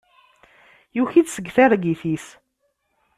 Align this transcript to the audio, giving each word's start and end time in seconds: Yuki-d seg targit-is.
Yuki-d 0.97 1.27
seg 1.31 1.45
targit-is. 1.55 2.25